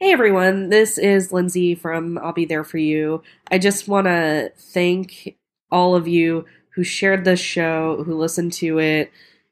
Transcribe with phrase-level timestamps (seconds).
[0.00, 3.20] Hey everyone, this is Lindsay from I'll Be There For You.
[3.50, 5.36] I just want to thank
[5.72, 6.44] all of you
[6.76, 9.10] who shared this show, who listened to it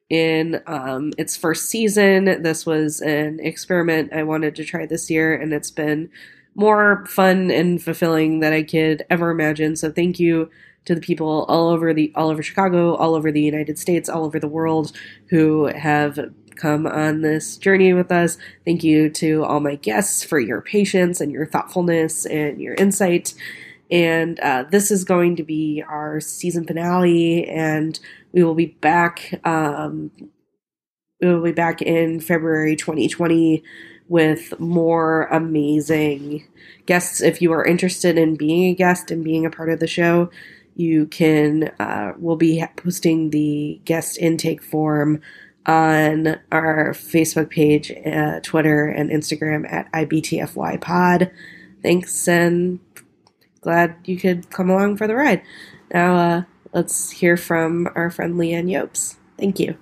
[0.09, 2.43] in um, its first season.
[2.45, 6.11] This was an experiment I wanted to try this year, and it's been
[6.55, 9.75] more fun and fulfilling than I could ever imagine.
[9.75, 10.49] So thank you
[10.85, 14.25] to the people all over the all over Chicago, all over the United States, all
[14.25, 14.93] over the world
[15.29, 16.21] who have
[16.57, 18.39] come on this journey with us.
[18.65, 23.35] Thank you to all my guests for your patience and your thoughtfulness and your insight.
[23.91, 27.99] And uh, this is going to be our season finale, and
[28.33, 29.41] we will be back.
[29.45, 30.11] Um,
[31.21, 33.63] we will be back in February 2020
[34.09, 36.47] with more amazing
[36.87, 37.21] guests.
[37.21, 40.31] If you are interested in being a guest and being a part of the show,
[40.75, 41.73] you can.
[41.79, 45.21] Uh, we'll be posting the guest intake form
[45.67, 51.31] on our Facebook page, uh, Twitter, and Instagram at IBTFY Pod.
[51.83, 52.79] Thanks, and
[53.61, 55.43] glad you could come along for the ride.
[55.93, 56.43] Now, uh,
[56.73, 59.17] let's hear from our friend Leanne Yopes.
[59.39, 59.77] Thank you.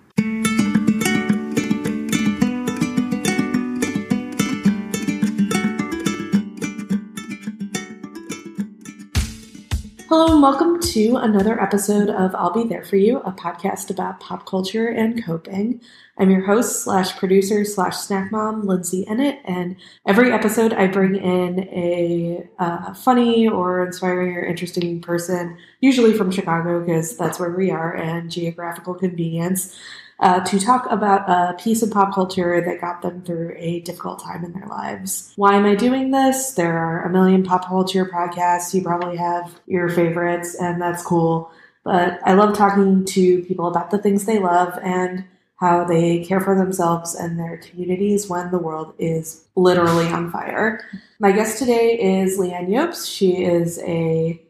[10.09, 14.20] Hello, and welcome to another episode of I'll Be There For You, a podcast about
[14.20, 15.81] pop culture and coping.
[16.19, 19.75] I'm your host slash producer slash snack mom, Lindsay Ennett, and
[20.06, 26.31] every episode I bring in a uh, funny or inspiring or interesting person, usually from
[26.31, 29.77] Chicago because that's where we are, and geographical convenience
[30.25, 34.25] uh, to talk about a piece of pop culture that got them through a difficult
[34.25, 35.34] time in their lives.
[35.36, 36.53] Why am I doing this?
[36.53, 38.72] There are a million pop culture podcasts.
[38.72, 41.52] You probably have your favorites, and that's cool.
[41.84, 46.41] But I love talking to people about the things they love and how they care
[46.41, 50.80] for themselves and their communities when the world is literally on fire.
[51.19, 53.14] My guest today is Leanne Yopes.
[53.14, 54.41] She is a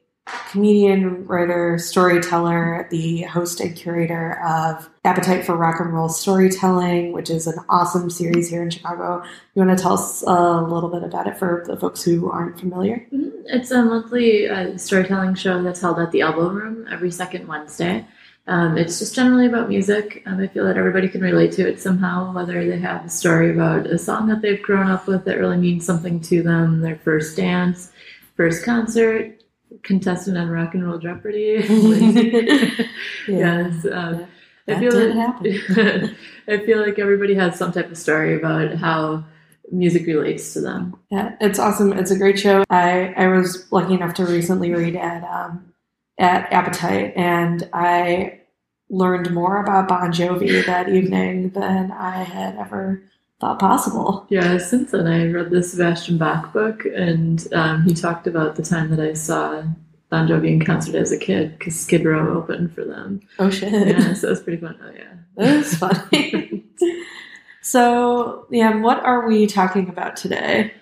[0.54, 7.28] comedian, writer, storyteller, the host and curator of Appetite for Rock and Roll Storytelling, which
[7.28, 9.22] is an awesome series here in Chicago.
[9.54, 12.58] You want to tell us a little bit about it for the folks who aren't
[12.58, 13.06] familiar?
[13.12, 13.30] Mm-hmm.
[13.46, 18.06] It's a monthly uh, storytelling show that's held at the Elbow Room every second Wednesday.
[18.46, 20.22] Um, it's just generally about music.
[20.26, 23.50] Um, I feel that everybody can relate to it somehow, whether they have a story
[23.50, 26.96] about a song that they've grown up with that really means something to them, their
[26.96, 27.90] first dance,
[28.36, 29.43] first concert,
[29.82, 31.64] contestant on Rock and Roll Jeopardy.
[33.28, 33.68] yeah.
[33.68, 33.86] yes.
[33.90, 34.26] Um,
[34.66, 36.14] That I feel like,
[36.48, 39.24] I feel like everybody has some type of story about how
[39.70, 40.96] music relates to them.
[41.10, 41.92] Yeah, it's awesome.
[41.92, 42.64] It's a great show.
[42.70, 45.72] I, I was lucky enough to recently read at um,
[46.18, 48.40] at Appetite, and I
[48.88, 53.02] learned more about Bon Jovi that evening than I had ever
[53.40, 54.26] thought possible.
[54.30, 58.62] Yeah, since then I read the Sebastian Bach book, and um, he talked about the
[58.62, 59.62] time that I saw
[60.10, 63.20] Bon Jovi in concert as a kid because Skid Row opened for them.
[63.38, 64.78] Oh shit, Yeah, so it was pretty fun.
[64.82, 66.64] Oh yeah, that is funny.
[67.62, 70.72] so, yeah, what are we talking about today?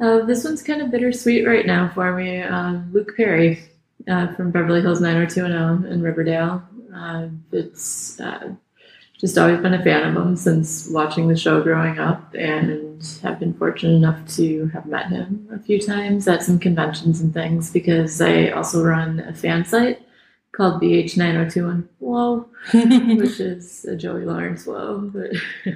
[0.00, 2.42] Uh, this one's kind of bittersweet right now for me.
[2.42, 3.62] Uh, Luke Perry
[4.08, 6.62] uh, from Beverly Hills 90210 in Riverdale.
[6.94, 8.52] Uh, it's uh,
[9.24, 13.40] just always been a fan of him since watching the show growing up and have
[13.40, 17.70] been fortunate enough to have met him a few times at some conventions and things
[17.70, 20.02] because I also run a fan site
[20.52, 25.10] called BH90210, Whoa, which is a Joey Lawrence Whoa.
[25.10, 25.30] But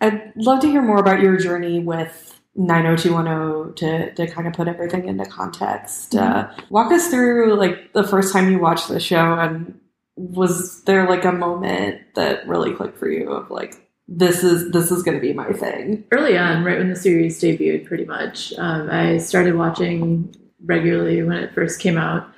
[0.00, 4.66] I'd love to hear more about your journey with 90210 to, to kind of put
[4.66, 6.16] everything into context.
[6.16, 9.78] Uh, walk us through like the first time you watched the show and
[10.20, 13.74] was there like a moment that really clicked for you of like
[14.06, 17.40] this is this is going to be my thing early on, right when the series
[17.40, 22.28] debuted, pretty much, um, I started watching regularly when it first came out.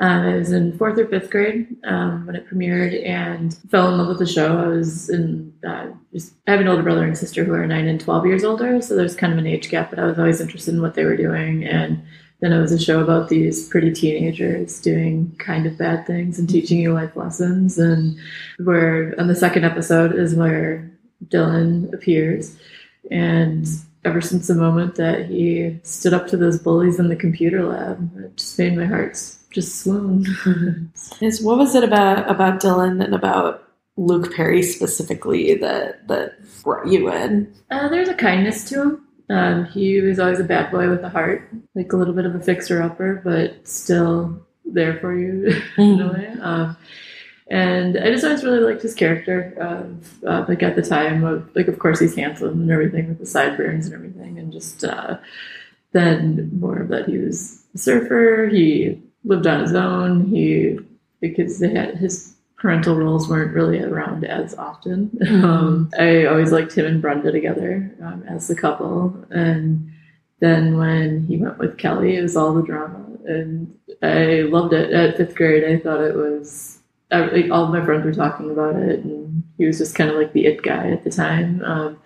[0.00, 3.98] Um, I was in fourth or fifth grade um, when it premiered and fell in
[3.98, 4.58] love with the show.
[4.58, 7.88] I was in, uh, just, I have an older brother and sister who are nine
[7.88, 10.40] and 12 years older, so there's kind of an age gap, but I was always
[10.40, 11.64] interested in what they were doing.
[11.64, 12.02] And
[12.42, 16.50] then it was a show about these pretty teenagers doing kind of bad things and
[16.50, 17.78] teaching you life lessons.
[17.78, 18.18] And
[18.58, 20.90] where on the second episode is where
[21.28, 22.58] Dylan appears.
[23.12, 23.64] And
[24.04, 28.10] ever since the moment that he stood up to those bullies in the computer lab,
[28.18, 29.12] it just made my heart
[29.52, 30.26] just swoon.
[31.20, 33.68] is what was it about about dylan and about
[33.98, 39.06] luke perry specifically that that brought you in uh, there's a kindness to him.
[39.32, 42.34] Um, he was always a bad boy with a heart, like a little bit of
[42.34, 46.34] a fixer upper, but still there for you in a way.
[46.40, 46.76] Um,
[47.48, 49.54] and I just always really liked his character.
[49.58, 53.18] Of, uh, like at the time, of, like of course he's handsome and everything with
[53.18, 55.16] the sideburns and everything, and just uh,
[55.92, 58.48] then more of that he was a surfer.
[58.52, 60.26] He lived on his own.
[60.26, 60.78] He
[61.20, 62.31] because they had his
[62.62, 65.10] parental roles weren't really around as often.
[65.44, 69.90] Um, I always liked him and Brenda together um, as a couple, and
[70.38, 74.92] then when he went with Kelly, it was all the drama, and I loved it.
[74.92, 76.78] At fifth grade, I thought it was
[77.10, 80.16] I, like, all my friends were talking about it, and he was just kind of
[80.16, 81.62] like the it guy at the time.
[81.64, 81.98] Um,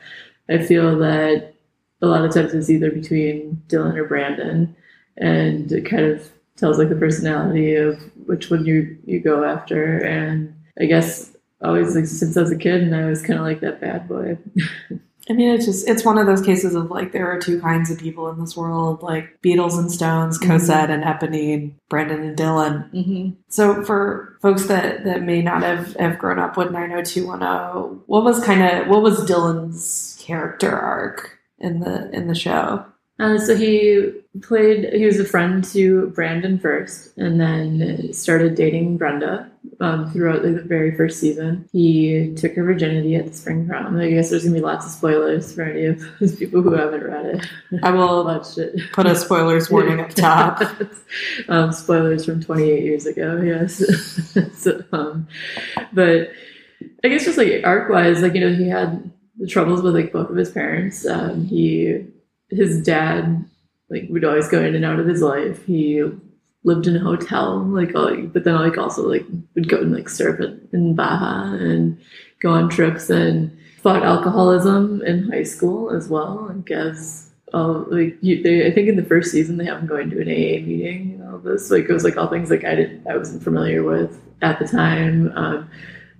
[0.48, 1.52] I feel that
[2.00, 4.74] a lot of times it's either between Dylan or Brandon,
[5.18, 9.98] and it kind of tells like the personality of which one you you go after.
[9.98, 11.32] And I guess
[11.62, 14.08] always like since I was a kid, and I was kind of like that bad
[14.08, 14.38] boy.
[15.28, 17.90] I mean, it's just it's one of those cases of like there are two kinds
[17.90, 20.46] of people in this world, like Beatles and Stones, Mhm.
[20.46, 22.92] Cosette and Eponine, Brandon and Dylan.
[22.92, 23.30] mm-hmm.
[23.48, 28.44] So for folks that that may not have have grown up with 90210, what was
[28.44, 32.84] kind of what was Dylan's character arc in the in the show?
[33.18, 34.92] Uh, so he played.
[34.92, 40.56] He was a friend to Brandon first, and then started dating Brenda um, throughout like,
[40.56, 41.66] the very first season.
[41.72, 43.98] He took her virginity at the spring prom.
[43.98, 47.04] I guess there's gonna be lots of spoilers for any of those people who haven't
[47.04, 47.46] read it.
[47.82, 48.78] I will watched it.
[48.92, 50.62] put a spoilers warning up top.
[51.48, 53.40] um, spoilers from 28 years ago.
[53.40, 53.82] Yes,
[54.54, 55.26] so, um,
[55.94, 56.30] but
[57.02, 60.12] I guess just like arc wise, like you know, he had the troubles with like
[60.12, 61.06] both of his parents.
[61.06, 62.04] Um, he
[62.50, 63.44] his dad
[63.88, 65.64] like would always go in and out of his life.
[65.64, 66.02] He
[66.64, 67.92] lived in a hotel, like
[68.32, 70.40] but then like also like would go and like surf
[70.72, 71.98] in Baja and
[72.40, 76.52] go on trips and fought alcoholism in high school as well.
[76.70, 80.10] As uh, like you, they, I think in the first season they have him going
[80.10, 81.70] to an AA meeting and all this.
[81.70, 84.66] Like it was like all things like I didn't, I wasn't familiar with at the
[84.66, 85.32] time.
[85.36, 85.70] Um,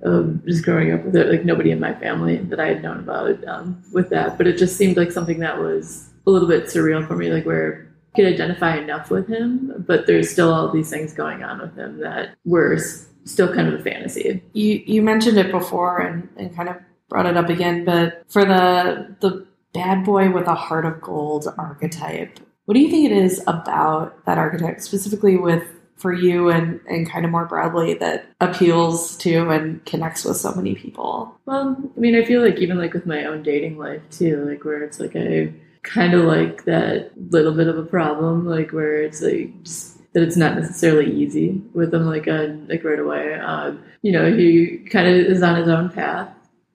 [0.04, 3.00] um, just growing up with it, like nobody in my family that I had known
[3.00, 6.64] about um, with that, but it just seemed like something that was a little bit
[6.64, 10.70] surreal for me, like where I could identify enough with him, but there's still all
[10.72, 12.78] these things going on with him that were
[13.24, 14.42] still kind of a fantasy.
[14.52, 16.76] You you mentioned it before and, and kind of
[17.08, 21.46] brought it up again, but for the the bad boy with a heart of gold
[21.58, 25.64] archetype, what do you think it is about that archetype, specifically with
[25.96, 30.52] for you and, and kind of more broadly that appeals to and connects with so
[30.52, 31.34] many people?
[31.46, 34.64] Well, I mean, I feel like even like with my own dating life too, like
[34.64, 35.52] where it's like I
[35.86, 40.22] kind of like that little bit of a problem, like where it's like just that
[40.22, 43.34] it's not necessarily easy with him, like uh, like right away.
[43.34, 46.28] Um, you know, he kind of is on his own path,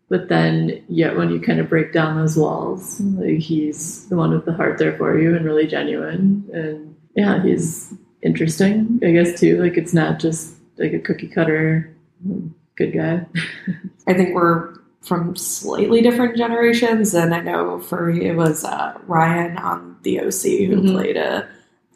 [0.10, 4.32] but then yet when you kind of break down those walls, like he's the one
[4.32, 7.94] with the heart there for you and really genuine, and yeah, he's
[8.24, 9.62] interesting, I guess too.
[9.62, 11.96] Like it's not just like a cookie cutter
[12.82, 13.26] good guy.
[14.08, 18.98] I think we're from slightly different generations, and I know for me it was uh,
[19.08, 20.92] Ryan on the OC who Mhm.
[20.92, 21.48] played a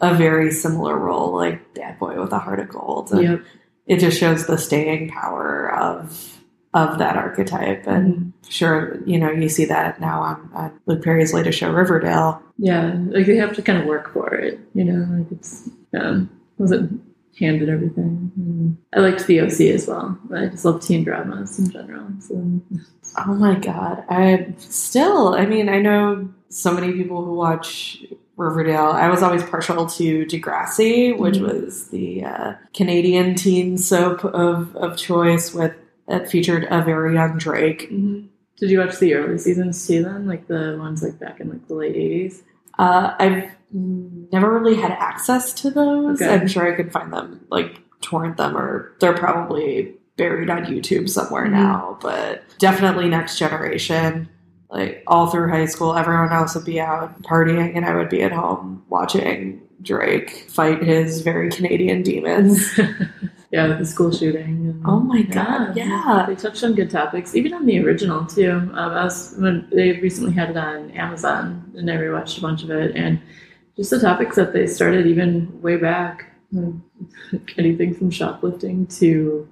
[0.01, 3.11] a very similar role, like bad boy with a heart of gold.
[3.13, 3.41] And Yep.
[3.87, 6.31] it just shows the staying power of
[6.73, 7.87] of that archetype.
[7.87, 12.41] And sure, you know, you see that now on, on Luke Perry's latest show, Riverdale.
[12.57, 15.07] Yeah, like they have to kind of work for it, you know.
[15.17, 17.01] Like it's um, wasn't
[17.39, 18.31] handed everything.
[18.37, 20.17] And I liked the OC as well.
[20.33, 22.07] I just love teen dramas in general.
[22.19, 22.61] So
[23.17, 24.03] Oh my god.
[24.09, 28.03] I still I mean, I know so many people who watch
[28.37, 28.87] Riverdale.
[28.87, 31.41] I was always partial to Degrassi, which Mhm.
[31.63, 35.73] was the uh, Canadian teen soap of, of choice with
[36.07, 37.89] that featured a very young Drake.
[38.57, 40.03] did you watch the early seasons too?
[40.03, 42.43] Then, like the ones like back in like the late eighties.
[42.77, 46.21] Uh, I've never really had access to those.
[46.21, 46.33] Okay.
[46.33, 51.09] I'm sure I could find them, like torrent them, or they're probably buried on YouTube
[51.09, 51.51] somewhere Mhm.
[51.51, 51.97] now.
[52.01, 54.29] But definitely next generation.
[54.69, 58.21] Like all through high school, everyone else would be out partying, and I would be
[58.23, 62.77] at home watching Drake fight his very Canadian demons.
[63.51, 64.43] yeah, the school shooting.
[64.43, 66.25] And, Oh my God, yeah.
[66.27, 68.51] They touched on good topics, even on the original too.
[68.51, 72.63] Um, I was when they recently had it on Amazon, and I rewatched a bunch
[72.63, 73.19] of it, and
[73.75, 79.47] just the topics that they started even way back, like, anything from shoplifting to.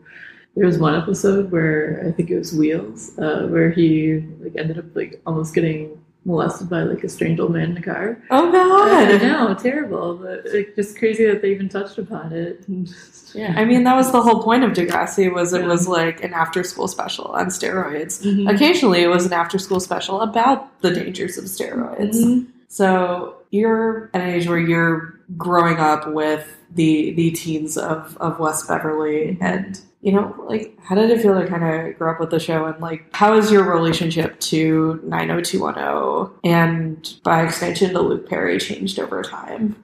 [0.56, 4.78] There was one episode where I think it was Wheels, uh, where he like ended
[4.78, 8.22] up like almost getting molested by like a strange old man in a car.
[8.30, 12.66] oh god I know, terrible, but like, just crazy that they even touched upon it.
[13.36, 16.34] Yeah, I mean that was the whole point of Degrassi was it was like an
[16.36, 18.22] after school special on steroids.
[18.24, 18.48] Mhm.
[18.54, 22.14] Occasionally, it was an after school special about the dangers of steroids.
[22.24, 22.46] Mhm.
[22.74, 28.40] So you're at an age where you're growing up with the the teens of of
[28.40, 32.20] West Beverly, and you know, like, how did it feel to kind of grow up
[32.20, 38.02] with the show, and like, how is your relationship to 90210 and by extension to
[38.02, 39.76] Luke Perry changed over time?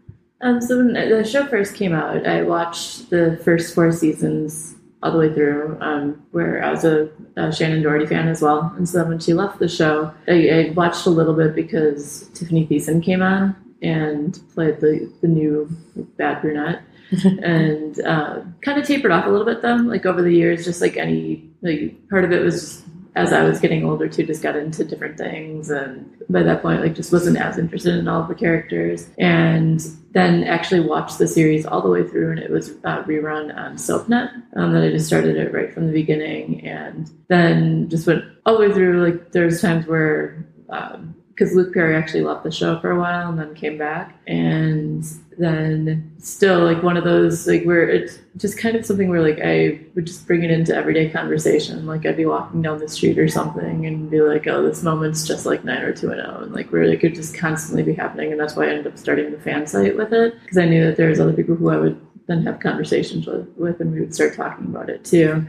[0.41, 5.12] Um, so when the show first came out, I watched the first four seasons all
[5.12, 8.74] the way through, um, where I was a, a Shannen Doherty fan as well.
[8.75, 12.68] And so when she left the show, I, I watched a little bit because Tiffany
[12.68, 15.70] Thiessen came on and played the, the new
[16.18, 16.82] bad brunette.
[17.41, 20.82] and uh, kind of tapered off a little bit though, like over the years, just
[20.82, 22.84] like any, like part of it was
[23.16, 25.70] as I was getting older too, just got into different things.
[25.70, 29.10] And by that point, like just wasn't as interested in all the characters.
[29.18, 33.56] And then actually watched the series all the way through and it was uh, rerun
[33.56, 34.32] on SoapNet.
[34.56, 38.58] Um, then I just started it right from the beginning and then just went all
[38.58, 39.06] the way through.
[39.06, 43.29] Like there's times where, um, because Luke Perry actually left the show for a while
[43.29, 44.19] and then came back.
[44.27, 45.05] And
[45.38, 49.39] then still like one of those like where it's just kind of something where like
[49.41, 51.86] I would just bring it into everyday conversation.
[51.86, 55.25] Like I'd be walking down the street or something and be like, oh, this moment's
[55.25, 56.43] just like nine or 90210.
[56.43, 58.34] And like where it could just constantly be happening.
[58.34, 60.86] And that's why I ended up starting the fan site with it because I knew
[60.88, 64.01] that there was other people who I would then have conversations with, with and we
[64.01, 65.48] would start talking about it too.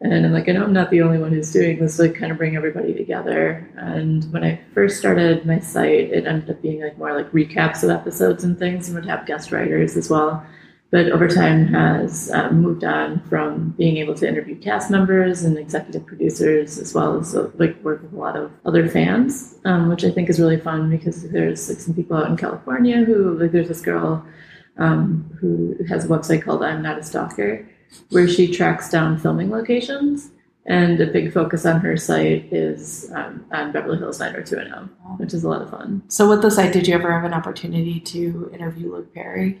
[0.00, 2.30] And I'm like, I know I'm not the only one who's doing this, like kind
[2.30, 3.68] of bring everybody together.
[3.76, 7.82] And when I first started my site, it ended up being like more like recaps
[7.82, 10.46] of episodes and things and would have guest writers as well.
[10.90, 15.58] But over time has um, moved on from being able to interview cast members and
[15.58, 19.88] executive producers as well as uh, like work with a lot of other fans, um,
[19.88, 23.36] which I think is really fun because there's like some people out in California who
[23.36, 24.24] like there's this girl
[24.78, 27.68] um, who has a website called I'm Not a Stalker
[28.10, 30.30] where she tracks down filming locations.
[30.66, 35.42] And a big focus on her site is um, on Beverly Hills 90210, which is
[35.42, 36.02] a lot of fun.
[36.08, 39.58] So, with the site, did you ever have an opportunity to interview Luke Perry?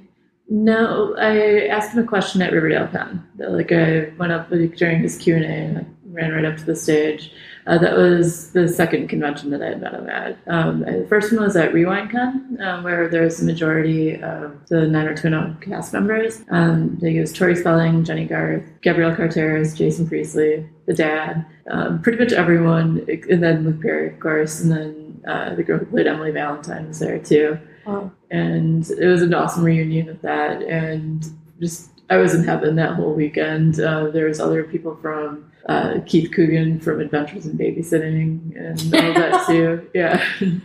[0.50, 3.26] No, I asked him a question at Riverdale Con.
[3.38, 7.32] Like I went up during his Q and A ran right up to the stage.
[7.68, 10.38] Uh, that was the second convention that I had met him at.
[10.46, 14.86] Um, the first one was at RewindCon, um, where there was a majority of the
[14.86, 16.42] 90210 cast members.
[16.50, 22.18] Um, it was Tori Spelling, Jennie Garth, Gabrielle Carteris, Jason Priestley, the dad, um, pretty
[22.18, 26.06] much everyone, and then Luke Perry, of course, and then uh, the girl who played
[26.06, 27.58] Emily Valentine was there too.
[27.86, 28.10] Oh.
[28.30, 31.22] And it was an awesome reunion of that, and
[31.60, 33.80] just I was in heaven that whole weekend.
[33.80, 39.14] Uh, there was other people from uh, Keith Coogan from Adventures in Babysitting and all
[39.14, 39.88] that too.
[39.94, 40.24] Yeah.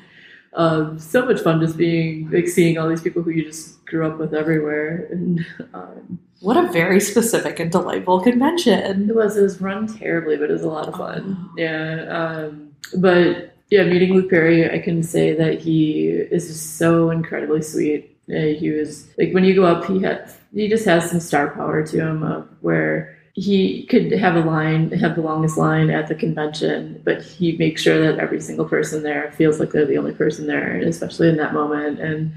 [0.55, 4.05] Um, so much fun just being like seeing all these people who you just grew
[4.05, 9.41] up with everywhere and um, what a very specific and delightful convention it was it
[9.41, 11.53] was run terribly but it was a lot of fun oh.
[11.57, 17.09] yeah um, but yeah meeting luke perry i can say that he is just so
[17.09, 21.09] incredibly sweet yeah, he was like when you go up he had he just has
[21.09, 25.57] some star power to him of where he could have a line, have the longest
[25.57, 29.71] line at the convention, but he makes sure that every single person there feels like
[29.71, 31.99] they're the only person there, especially in that moment.
[31.99, 32.31] And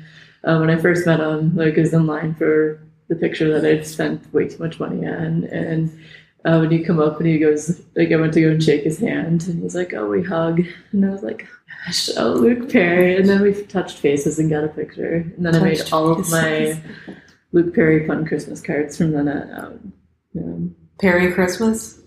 [0.44, 3.70] uh, when I first met him, like I was in line for the picture that
[3.70, 5.90] I'd spent way too much money on, and
[6.44, 8.85] uh, when he come up and he goes, like I went to go and shake
[8.85, 10.61] his hand, and he's like, "Oh, we hug,"
[10.92, 11.46] and I was like,
[11.85, 15.52] "Gosh, oh, Luke Perry," and then we touched faces and got a picture, and then
[15.52, 16.80] touched I made all of my
[17.53, 19.81] Luke Perry fun Christmas cards from then on out.
[20.35, 20.69] Yeah.
[21.00, 22.00] Perry Christmas?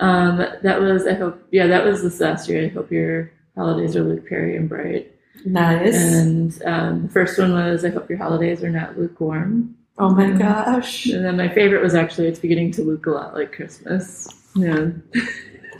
[0.00, 2.64] Um, that was I hope yeah, that was this last year.
[2.64, 5.14] I hope your holidays are Luke Perry and bright.
[5.44, 5.94] Nice.
[5.94, 9.76] And um, the first one was I hope your holidays are not lukewarm.
[9.98, 11.06] Oh my gosh.
[11.06, 14.28] And then my favorite was actually it's beginning to look a lot like Christmas.
[14.54, 14.90] Yeah.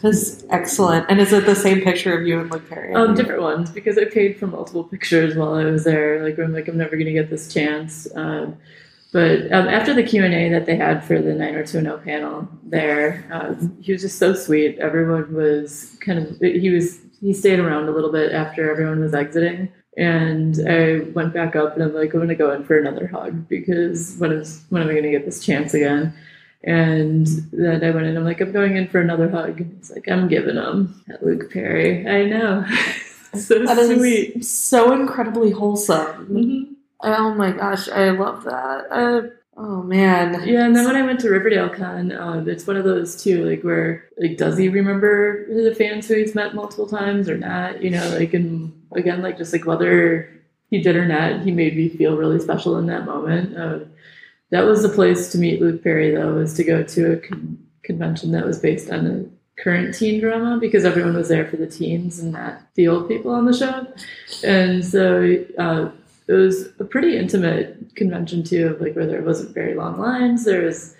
[0.02, 1.06] That's excellent.
[1.10, 2.94] And is it the same picture of you and Luke Perry?
[2.94, 6.22] Um, different ones because I paid for multiple pictures while I was there.
[6.22, 8.08] Like I'm like I'm never gonna get this chance.
[8.14, 8.56] Um,
[9.12, 13.26] but um, after the Q and A that they had for the 90210 panel, there,
[13.32, 14.78] um, he was just so sweet.
[14.78, 19.12] Everyone was kind of he was he stayed around a little bit after everyone was
[19.12, 23.08] exiting, and I went back up and I'm like, I'm gonna go in for another
[23.08, 26.14] hug because when is when am I gonna get this chance again?
[26.62, 28.16] And then I went in.
[28.16, 29.64] I'm like, I'm going in for another hug.
[29.76, 32.06] He's like, I'm giving him at Luke Perry.
[32.06, 32.64] I know,
[33.34, 36.26] so that sweet, so incredibly wholesome.
[36.28, 36.74] Mm-hmm.
[37.02, 38.86] Oh my gosh, I love that.
[38.90, 39.22] Uh,
[39.56, 40.46] oh man.
[40.46, 43.48] Yeah, and then when I went to Riverdale Con, uh, it's one of those too,
[43.48, 47.82] like where like does he remember the fans who he's met multiple times or not?
[47.82, 50.30] You know, like and again, like just like whether
[50.70, 53.56] he did or not, he made me feel really special in that moment.
[53.56, 53.80] Uh,
[54.50, 57.58] that was the place to meet Luke Perry, though, was to go to a con-
[57.82, 61.66] convention that was based on a current teen drama because everyone was there for the
[61.66, 63.86] teens and not the old people on the show.
[64.44, 65.90] And so uh,
[66.30, 70.44] it was a pretty intimate convention too, of like where there wasn't very long lines.
[70.44, 70.94] There was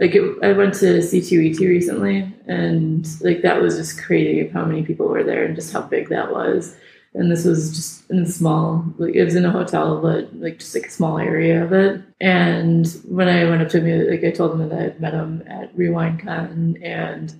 [0.00, 4.64] like it, I went to C2E2 recently, and like that was just crazy of how
[4.64, 6.74] many people were there and just how big that was.
[7.12, 10.58] And this was just in a small, like it was in a hotel, but like
[10.58, 12.02] just like a small area of it.
[12.20, 15.12] And when I went up to him, like I told him that I had met
[15.12, 17.34] him at RewindCon, and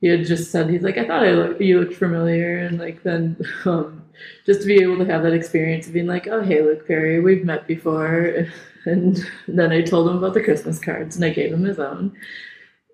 [0.00, 3.02] he had just said he's like I thought I looked, you looked familiar, and like
[3.02, 4.04] then um,
[4.46, 7.20] just to be able to have that experience of being like, oh hey, Luke Perry,
[7.20, 8.46] we've met before.
[8.84, 12.16] And then I told him about the Christmas cards and I gave him his own.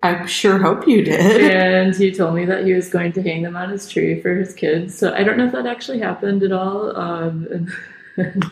[0.03, 1.51] I sure hope you did.
[1.51, 4.35] And he told me that he was going to hang them on his tree for
[4.35, 4.97] his kids.
[4.97, 6.95] So I don't know if that actually happened at all.
[6.97, 7.69] Um,
[8.17, 8.51] and,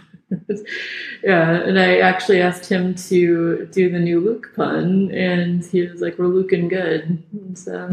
[1.23, 6.01] yeah, and I actually asked him to do the new Luke pun, and he was
[6.01, 7.21] like, "We're looking good."
[7.53, 7.89] So.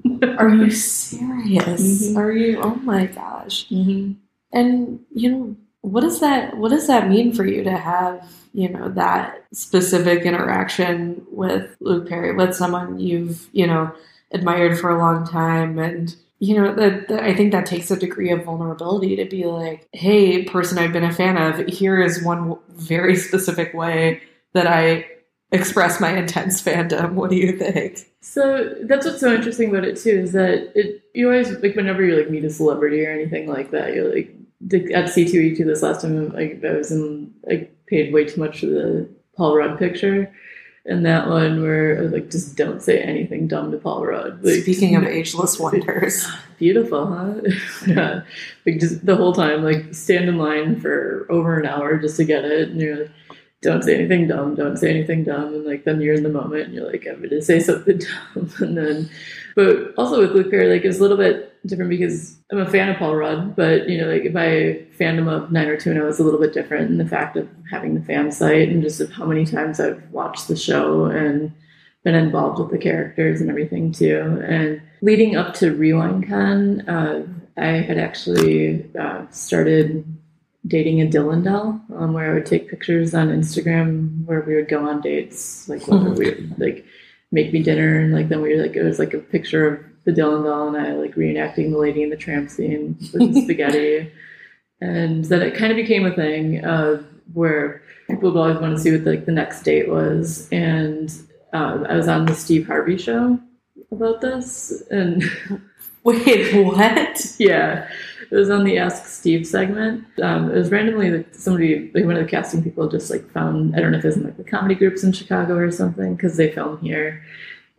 [0.38, 2.10] Are you serious?
[2.12, 2.16] Mhm.
[2.16, 2.60] Are you?
[2.62, 3.68] Oh my gosh!
[3.70, 4.16] Mhm.
[4.52, 8.68] And you know, what does that what does that mean for you to have you
[8.68, 13.92] know that specific interaction with Luke Perry, with someone you've you know
[14.32, 17.96] admired for a long time, and you know that, that I think that takes a
[17.96, 22.22] degree of vulnerability to be like, hey, person I've been a fan of, here is
[22.22, 24.22] one very specific way
[24.54, 25.06] that I
[25.52, 27.12] express my intense fandom.
[27.14, 28.11] What do you think?
[28.22, 32.04] So that's what's so interesting about it too is that it you always like whenever
[32.04, 34.32] you like meet a celebrity or anything like that you're like
[34.94, 38.66] at C2E2 this last time I, I was in I paid way too much for
[38.66, 40.32] the Paul Rudd picture
[40.84, 44.44] and that one where I was like just don't say anything dumb to Paul Rudd.
[44.44, 46.26] Like, Speaking of ageless wonders,
[46.58, 47.34] beautiful, huh?
[47.86, 48.22] yeah,
[48.66, 52.24] like just the whole time like stand in line for over an hour just to
[52.24, 53.10] get it and you're like
[53.62, 55.54] don't say anything dumb, don't say anything dumb.
[55.54, 57.98] And like then you're in the moment and you're like, I'm gonna say something
[58.34, 58.50] dumb.
[58.58, 59.10] And then
[59.54, 62.88] but also with Luke Perry, like it's a little bit different because I'm a fan
[62.88, 66.18] of Paul Rudd, but you know, like my fandom of Nine or Two Tuna is
[66.18, 69.10] a little bit different in the fact of having the fan site and just of
[69.12, 71.52] how many times I've watched the show and
[72.02, 74.42] been involved with the characters and everything too.
[74.44, 77.26] And leading up to RewindCon, uh,
[77.56, 80.04] I had actually uh, started
[80.66, 84.68] dating a Dylan doll, um, where I would take pictures on Instagram where we would
[84.68, 86.84] go on dates, like whether we would like
[87.30, 89.84] make me dinner, and like then we were like it was like a picture of
[90.04, 93.42] the Dylan doll and I like reenacting the Lady in the Tramp scene with the
[93.42, 94.12] spaghetti,
[94.80, 98.82] and then it kind of became a thing uh, where people would always want to
[98.82, 101.12] see what like the next date was, and
[101.52, 103.38] um, I was on the Steve Harvey show
[103.90, 105.24] about this, and
[106.04, 107.34] wait, what?
[107.38, 107.88] yeah,
[108.32, 110.06] it was on the Ask Steve segment.
[110.22, 113.76] Um, it was randomly somebody, like one of the casting people, just like found.
[113.76, 116.16] I don't know if it was in like the comedy groups in Chicago or something
[116.16, 117.22] because they film here.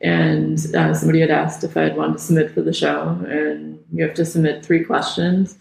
[0.02, 4.04] And uh, somebody had asked if I'd wanted to submit for the show, and you
[4.04, 5.58] have to submit three questions.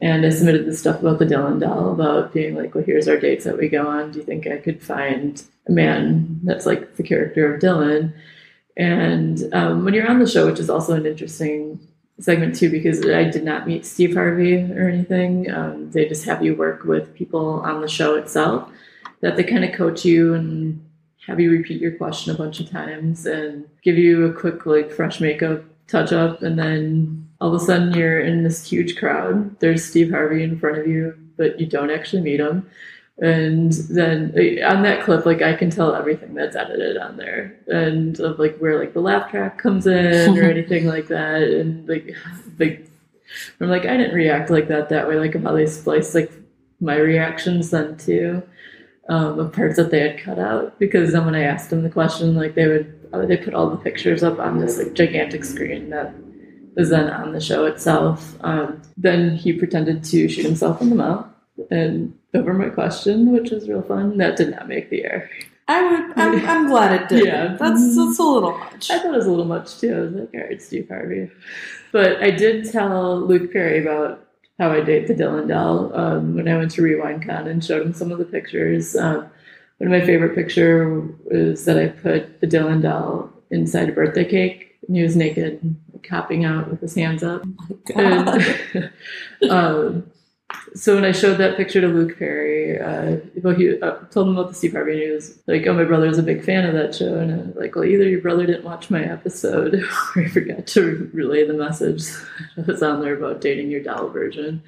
[0.00, 3.18] And I submitted the stuff about the Dylan doll, about being like, well, here's our
[3.18, 4.10] dates that we go on.
[4.10, 8.12] Do you think I could find a man that's like the character of Dylan?
[8.76, 11.78] And um, when you're on the show, which is also an interesting
[12.20, 16.44] segment too, because I did not meet Steve Harvey or anything, um, they just have
[16.44, 18.68] you work with people on the show itself
[19.20, 20.84] that they kind of coach you and
[21.26, 24.90] have you repeat your question a bunch of times and give you a quick like
[24.90, 29.58] fresh makeup touch up and then all of a sudden you're in this huge crowd.
[29.60, 32.68] There's steve harvey in front of you but you don't actually meet him
[33.20, 37.58] and then eh, on that clip like i can tell everything that's edited on there.
[37.68, 41.42] And of like where like the laugh track comes in or anything like that.
[41.42, 42.14] And like
[42.58, 42.88] like
[43.60, 45.16] i'm like i didn't react like that that way.
[45.16, 46.32] Like how they splice like
[46.80, 48.42] my reactions then too
[49.08, 50.78] um, of parts that they had cut out.
[50.78, 53.68] Because then when I asked them the question, like they would uh, they put all
[53.68, 56.14] the pictures up on this like gigantic screen that
[56.76, 58.34] was then on the show itself.
[58.40, 61.26] Um, then he pretended to shoot himself in the mouth
[61.70, 64.18] and over my question, which was real fun.
[64.18, 65.30] That did not make the air.
[65.68, 66.18] I would.
[66.18, 67.26] I'm, I'm glad it did.
[67.26, 67.56] Yeah.
[67.58, 68.90] that's that's a little much.
[68.90, 69.94] I thought it was a little much too.
[69.94, 71.30] I was like, all right, Steve Harvey.
[71.92, 74.26] But I did tell Luke Perry about
[74.58, 77.92] how I date the Dylan doll um, when I went to RewindCon and showed him
[77.92, 78.96] some of the pictures.
[78.96, 79.28] Um,
[79.78, 84.24] one of my favorite picture was that I put the Dylan doll inside a birthday
[84.24, 87.42] cake and he was naked, like, hopping out with his hands up.
[87.86, 88.42] God.
[88.74, 88.92] And,
[89.50, 90.10] um,
[90.74, 94.36] so when I showed that picture to Luke Perry, uh, well, he uh, told him
[94.36, 96.64] about the Steve Harvey, and he was like, "Oh, my brother was a big fan
[96.64, 99.74] of that show." And I like, "Well, either your brother didn't watch my episode,
[100.16, 102.04] or I forgot to relay the message
[102.56, 104.62] that was on there about dating your doll version."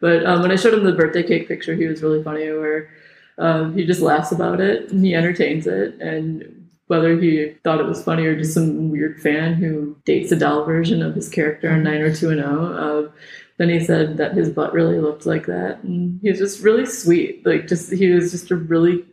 [0.00, 2.50] But um, when I showed him the birthday cake picture, he was really funny.
[2.50, 2.90] Where
[3.38, 7.86] um, he just laughs about it and he entertains it, and whether he thought it
[7.86, 11.68] was funny or just some weird fan who dates a doll version of his character
[11.74, 12.78] in 90210.
[12.78, 13.10] Uh,
[13.58, 15.82] then he said that his butt really looked like that.
[15.82, 17.44] And he was just really sweet.
[17.46, 19.04] Like, just, he was just a really,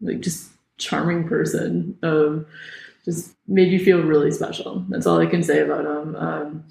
[0.00, 1.98] like, just charming person.
[2.02, 2.46] Um,
[3.04, 4.84] just made you feel really special.
[4.88, 6.16] That's all I can say about him.
[6.16, 6.64] Um,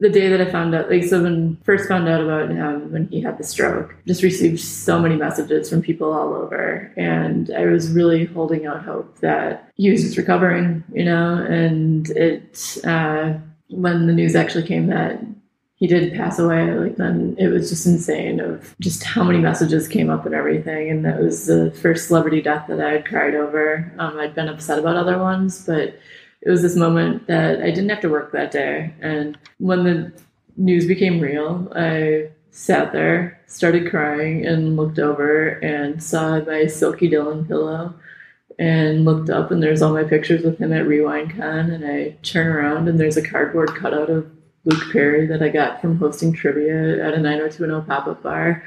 [0.00, 3.08] the day that I found out, like, so when first found out about him when
[3.08, 6.92] he had the stroke, just received so many messages from people all over.
[6.96, 12.10] And I was really holding out hope that he was just recovering, you know, and
[12.10, 13.34] it, uh,
[13.68, 15.20] when the news actually came that
[15.76, 19.86] he did pass away, like then it was just insane of just how many messages
[19.86, 20.90] came up and everything.
[20.90, 23.92] And that was the first celebrity death that I had cried over.
[23.98, 25.98] Um, I'd been upset about other ones, but
[26.40, 28.94] it was this moment that I didn't have to work that day.
[29.02, 30.12] And when the
[30.56, 37.10] news became real, I sat there, started crying, and looked over and saw my Silky
[37.10, 37.94] Dylan pillow
[38.58, 42.46] and looked up and there's all my pictures with him at RewindCon and I turn
[42.46, 44.30] around and there's a cardboard cutout of
[44.66, 48.62] Luke Perry that I got from hosting trivia at a 90210 pop-up bar.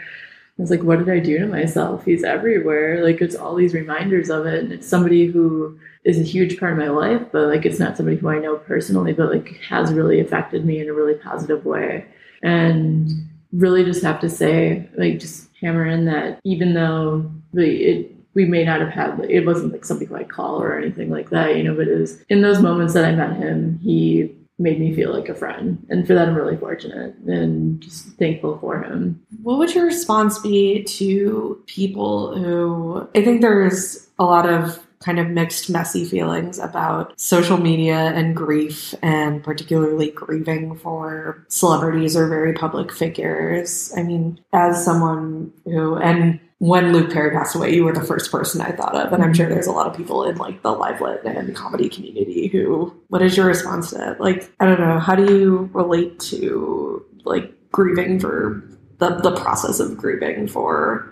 [0.57, 2.03] I was like, what did I do to myself?
[2.03, 3.03] He's everywhere.
[3.03, 4.63] Like it's all these reminders of it.
[4.63, 7.95] And it's somebody who is a huge part of my life, but like it's not
[7.95, 11.65] somebody who I know personally, but like has really affected me in a really positive
[11.65, 12.05] way.
[12.41, 13.09] And
[13.53, 18.63] really just have to say, like just hammer in that even though it we may
[18.63, 21.63] not have had it wasn't like somebody who I call or anything like that, you
[21.63, 25.13] know, but it was in those moments that I met him, he made me feel
[25.13, 25.85] like a friend.
[25.89, 29.21] And for that, I'm really fortunate and just thankful for him.
[29.41, 35.17] What would your response be to people who I think there's a lot of kind
[35.17, 42.27] of mixed, messy feelings about social media and grief, and particularly grieving for celebrities or
[42.27, 43.93] very public figures.
[43.95, 48.31] I mean, as someone who, and when Luke Perry passed away, you were the first
[48.31, 49.13] person I thought of.
[49.13, 51.87] And I'm sure there's a lot of people in like the live lit and comedy
[51.87, 54.19] community who, what is your response to that?
[54.19, 58.61] Like, I don't know, how do you relate to like grieving for
[58.97, 61.09] the, the process of grieving for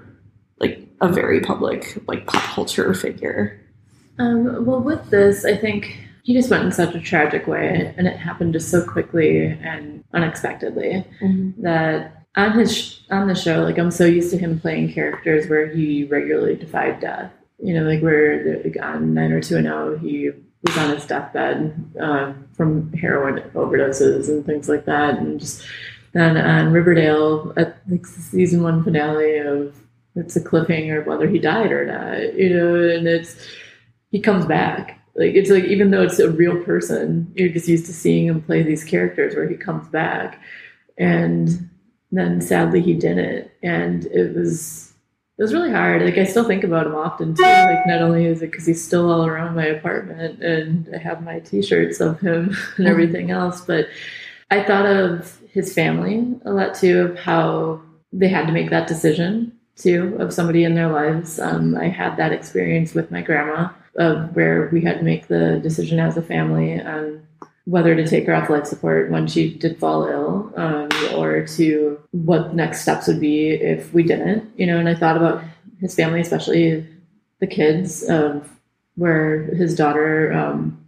[0.60, 3.58] like a very public, like pop culture figure?
[4.20, 8.06] Um, well, with this, I think he just went in such a tragic way and
[8.06, 11.62] it happened just so quickly and unexpectedly mm-hmm.
[11.62, 15.68] that on his on the show, like I'm so used to him playing characters where
[15.68, 17.32] he regularly defied death.
[17.60, 20.30] You know, like where like on 90210, he
[20.62, 25.66] was on his deathbed um, from heroin overdoses and things like that, and just
[26.14, 29.76] then on Riverdale at like season one finale of
[30.16, 32.36] it's a cliffhanger of whether he died or not.
[32.36, 33.36] You know, and it's
[34.12, 35.02] he comes back.
[35.16, 38.44] Like it's like even though it's a real person, you're just used to seeing him
[38.44, 40.40] play these characters where he comes back,
[41.00, 41.68] and
[42.12, 44.94] then sadly he didn't, and it was
[45.38, 46.02] it was really hard.
[46.02, 47.44] Like I still think about him often too.
[47.44, 51.24] Like not only is it because he's still all around my apartment, and I have
[51.24, 52.88] my T-shirts of him and mm-hmm.
[52.88, 53.88] everything else, but
[54.50, 57.82] I thought of his family a lot too, of how
[58.14, 61.40] they had to make that decision too of somebody in their lives.
[61.40, 65.60] Um, I had that experience with my grandma of where we had to make the
[65.62, 67.26] decision as a family on
[67.68, 72.00] whether to take her off life support when she did fall ill, um, or to
[72.12, 74.50] what the next steps would be if we didn't.
[74.58, 75.44] You know, and I thought about
[75.82, 76.88] his family, especially
[77.40, 78.50] the kids, of
[78.96, 80.82] where his daughter um,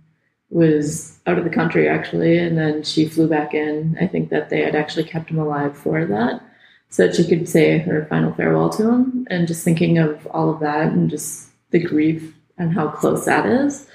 [0.49, 3.97] was out of the country actually, and then she flew back in.
[3.99, 6.41] I think that they had actually kept him alive for that,
[6.87, 9.27] so that she could say her final farewell to him.
[9.29, 13.45] And just thinking of all of that and just the grief and how close that
[13.45, 13.85] is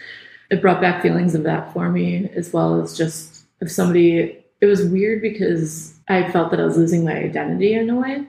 [0.54, 4.66] it brought back feelings of that for me as well as just if somebody it
[4.66, 8.26] was weird because I felt that I was losing my identity in a way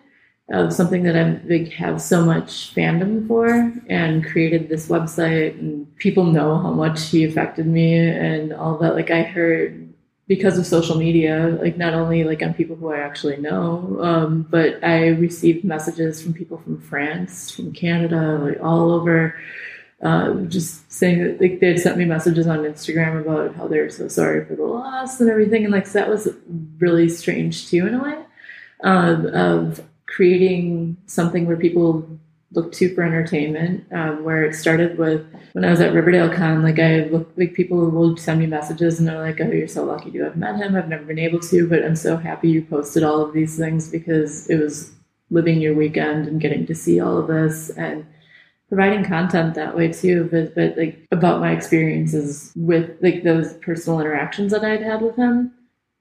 [0.51, 5.95] of something that I like, have so much fandom for and created this website and
[5.97, 8.95] people know how much he affected me and all that.
[8.95, 9.93] Like I heard
[10.27, 14.47] because of social media like not only like on people who I actually know um,
[14.49, 19.35] but I received messages from people from France from Canada like all over
[20.01, 23.89] um, just saying that like they had sent me messages on Instagram about how they're
[23.89, 26.27] so sorry for the loss and everything, and like so that was
[26.79, 28.25] really strange too in a way
[28.83, 32.07] um, of creating something where people
[32.51, 33.85] look to for entertainment.
[33.93, 37.53] Um, where it started with when I was at Riverdale Con, like I look like
[37.53, 40.57] people will send me messages and they're like, "Oh, you're so lucky to have met
[40.57, 40.75] him.
[40.75, 43.89] I've never been able to, but I'm so happy you posted all of these things
[43.89, 44.91] because it was
[45.31, 48.05] living your weekend and getting to see all of this and."
[48.69, 53.99] Providing content that way too but, but like about my experiences with like those personal
[53.99, 55.51] interactions that i'd had with him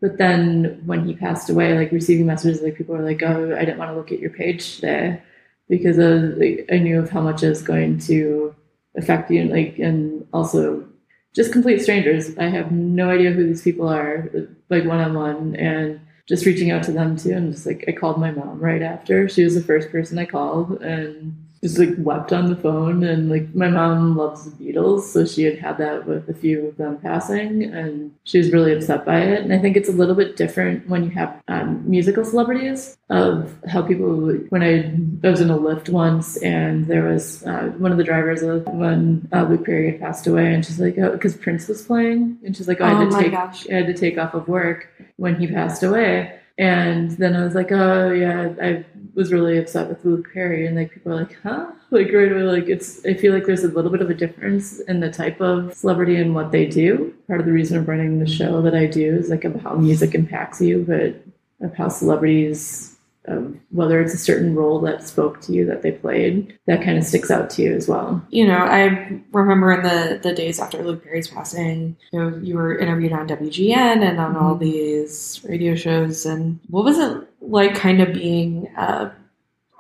[0.01, 3.65] but then when he passed away like receiving messages like people were like oh i
[3.65, 5.21] didn't want to look at your page today
[5.69, 8.55] because of, like, i knew of how much it's going to
[8.97, 10.87] affect you like and also
[11.35, 12.37] just complete strangers.
[12.39, 14.31] I have no idea who these people are,
[14.71, 17.33] like one on one, and just reaching out to them too.
[17.33, 19.29] And just like I called my mom right after.
[19.29, 23.31] She was the first person I called, and just like wept on the phone and
[23.31, 26.77] like my mom loves the Beatles, so she had had that with a few of
[26.77, 29.41] them passing, and she was really upset by it.
[29.43, 33.51] And I think it's a little bit different when you have um, musical celebrities of
[33.67, 34.05] how people.
[34.51, 34.93] When I,
[35.27, 38.67] I was in a Lyft once, and there was uh, one of the drivers of
[38.67, 42.37] when uh, Luke Perry had passed away, and she's like, oh, because Prince was playing,
[42.45, 43.67] and she's like, oh, I had Oh to my take, gosh.
[43.71, 46.41] I had to take off of work when he passed away.
[46.57, 50.77] And then I was like, oh yeah, I was really upset with Luke Perry, and
[50.77, 51.73] like people are like, huh?
[51.91, 53.05] Like right away, like it's.
[53.07, 56.17] I feel like there's a little bit of a difference in the type of celebrity
[56.17, 57.15] and what they do.
[57.29, 59.77] Part of the reason of running the show that I do is like of how
[59.77, 61.23] music impacts you, but
[61.65, 62.94] of how celebrities,
[63.27, 66.99] um, whether it's a certain role that spoke to you that they played, that kind
[66.99, 68.25] of sticks out to you as well.
[68.31, 72.57] you know, I remember in the the days after Luke Perry's passing, you know, you
[72.57, 76.27] were interviewed on WGN and on all these radio shows.
[76.27, 79.13] And what was it like, kind of being a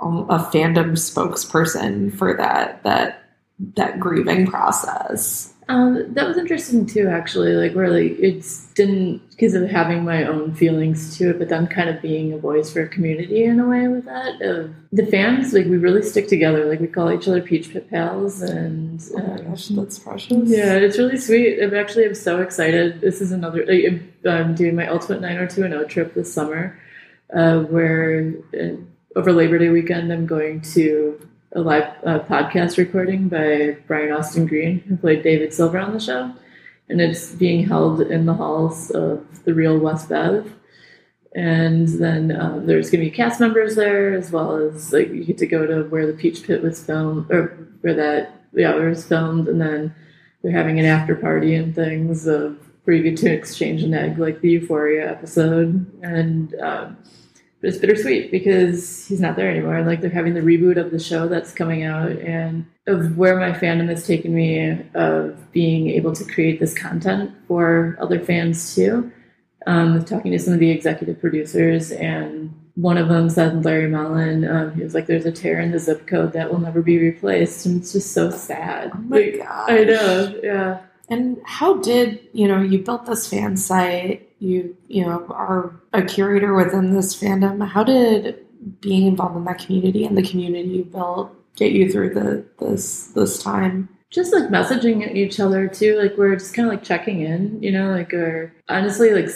[0.00, 3.24] a fandom spokesperson for that that
[3.76, 5.53] that grieving process?
[5.68, 7.54] Um, that was interesting too, actually.
[7.54, 11.88] Like, really, it's didn't because of having my own feelings to it, but then kind
[11.88, 14.42] of being a voice for a community in a way with that.
[14.42, 16.66] Of the fans, like we really stick together.
[16.66, 20.48] Like we call each other Peach Pit pals, and Oh my um, gosh, that's precious.
[20.48, 21.60] yeah, it's really sweet.
[21.62, 23.00] I'm actually I'm so excited.
[23.00, 23.64] This is another.
[23.66, 23.84] Like,
[24.26, 26.78] I'm- doing my Ultimate 90210 trip this summer,
[27.34, 28.68] uh, where uh,
[29.16, 34.44] over Labor Day weekend I'm going to a live uh, podcast recording by Brian Austin
[34.44, 36.32] Green, who played David Silver on the show,
[36.88, 40.52] and it's being held in the halls of the real West Bev.
[41.36, 45.24] And then uh, there's going to be cast members there, as well as like you
[45.24, 48.88] get to go to where the Peach Pit was filmed, or where that yeah it
[48.88, 49.94] was filmed, and then
[50.42, 54.18] they're having an after party and things of where you get to exchange an egg,
[54.18, 56.96] like the Euphoria episode, and um,
[57.64, 59.80] but it's bittersweet because he's not there anymore.
[59.84, 63.52] Like they're having the reboot of the show that's coming out, and of where my
[63.52, 69.10] fandom has taken me of being able to create this content for other fans too.
[69.66, 74.46] Um, talking to some of the executive producers, and one of them said, Larry Mollin,
[74.46, 76.98] um, he was like, "There's a tear in the zip code that will never be
[76.98, 78.90] replaced," and it's just so sad.
[78.94, 79.70] Oh my Like, gosh.
[79.70, 80.80] I know, yeah.
[81.08, 84.28] And how did you know you built this fan site?
[84.44, 87.66] You you know are a curator within this fandom.
[87.66, 88.44] How did
[88.80, 93.08] being involved in that community and the community you built get you through the this
[93.08, 93.88] this time?
[94.14, 97.72] just like messaging each other too like we're just kind of like checking in you
[97.72, 99.28] know like or honestly like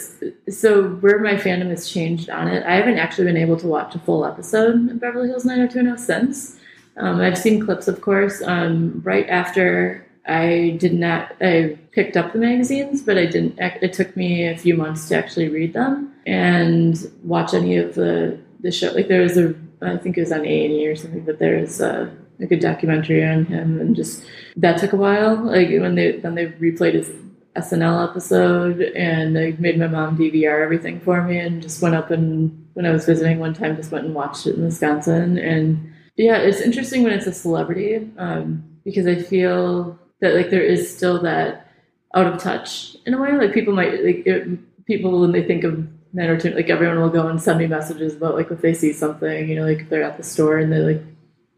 [0.49, 3.93] so where my fandom has changed on it i haven't actually been able to watch
[3.93, 6.59] a full episode of beverly hills 90210 since
[6.95, 12.31] um, i've seen clips of course um, right after i did not i picked up
[12.33, 16.13] the magazines but i didn't it took me a few months to actually read them
[16.25, 20.31] and watch any of the the show like there was a i think it was
[20.31, 24.23] on a&e or something but there was a like a documentary on him and just
[24.55, 25.35] that took a while.
[25.35, 27.11] Like when they then they replayed his
[27.55, 32.11] SNL episode and they made my mom DVR everything for me and just went up
[32.11, 35.93] and when I was visiting one time just went and watched it in Wisconsin and
[36.15, 40.93] yeah, it's interesting when it's a celebrity um, because I feel that like there is
[40.95, 41.71] still that
[42.15, 43.31] out of touch in a way.
[43.31, 46.99] Like people might like it, people when they think of men or two, like everyone
[46.99, 49.79] will go and send me messages about like if they see something, you know, like
[49.79, 51.03] if they're at the store and they like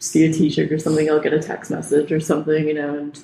[0.01, 3.23] see a t-shirt or something i'll get a text message or something you know and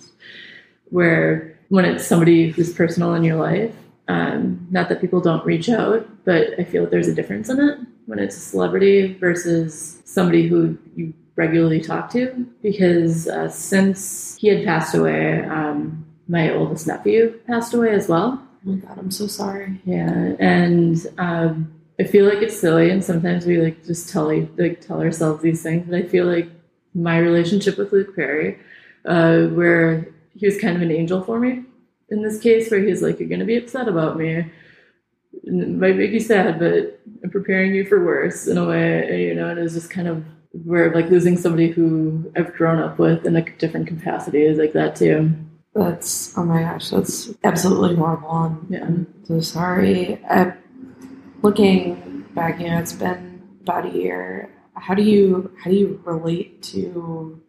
[0.89, 3.75] where when it's somebody who's personal in your life
[4.09, 7.79] um, not that people don't reach out but i feel there's a difference in it
[8.05, 14.47] when it's a celebrity versus somebody who you regularly talk to because uh, since he
[14.49, 19.11] had passed away um, my oldest nephew passed away as well Oh my god, I'm
[19.11, 19.79] so sorry.
[19.85, 21.71] yeah, and um,
[22.01, 25.63] I feel like it's silly, and sometimes we like just tell like tell ourselves these
[25.63, 25.85] things.
[25.87, 26.49] But I feel like
[26.93, 28.57] my relationship with Luke Perry,
[29.05, 31.63] uh, where he was kind of an angel for me
[32.09, 34.51] in this case, where he's like, "You're going to be upset about me.
[35.43, 39.35] It might make you sad, but I'm preparing you for worse in a way." You
[39.35, 40.25] know, and it was just kind of
[40.63, 44.73] where like losing somebody who I've grown up with in a different capacity is like
[44.73, 45.31] that too.
[45.73, 48.43] That's oh my gosh, that's absolutely horrible.
[48.43, 48.83] And Yeah.
[48.85, 50.23] I'm so sorry.
[50.29, 50.51] Uh,
[51.41, 54.49] looking back, you know, it's been about a year.
[54.75, 57.39] How do you how do you relate to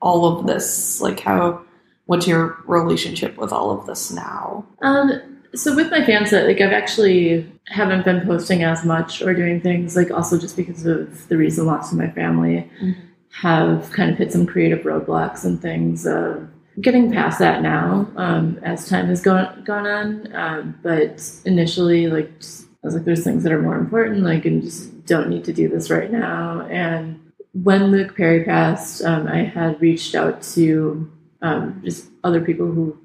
[0.00, 1.00] all of this?
[1.00, 1.62] Like how
[2.06, 4.64] what's your relationship with all of this now?
[4.82, 9.34] Um, so with my fan set, like I've actually haven't been posting as much or
[9.34, 12.94] doing things like also just because of the recent loss of my family Mhm.
[13.42, 16.06] have kind of hit some creative roadblocks and things.
[16.06, 16.40] Uh,
[16.80, 20.34] getting past that now um, as time has gone gone on.
[20.34, 24.44] Um, but initially, like just, I was like, there's things that are more important, like
[24.44, 26.66] and just don't need to do this right now.
[26.70, 27.18] And
[27.52, 31.10] when Luke Perry passed, um, I had reached out to
[31.42, 32.96] um, just other people who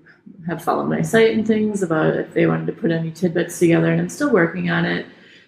[0.47, 3.91] have followed my site and things about if they wanted to put any tidbits together,
[3.91, 5.05] and I'm still working on it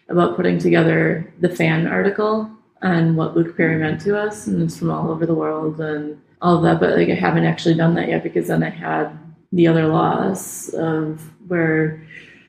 [0.09, 2.49] about putting together the fan article
[2.81, 6.21] on what Luke Perry meant to us, and it's from all over the world and
[6.41, 6.79] all of that.
[6.79, 9.17] But like I haven't actually done that yet because then I had
[9.51, 12.05] the other loss of where